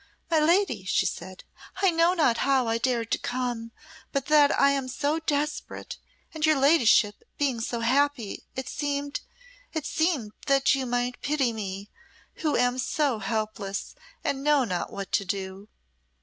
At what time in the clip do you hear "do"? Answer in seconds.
15.23-15.69